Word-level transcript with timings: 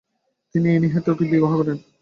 তিনি 0.55 0.67
অ্যানি 0.69 0.87
হ্যাথাওয়েকে 0.93 1.25
বিবাহ 1.33 1.51
করেন। 1.59 1.77